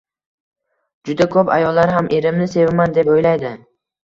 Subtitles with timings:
[1.09, 3.55] Juda koʻp ayollar ham erimni sevaman deb oʻylaydi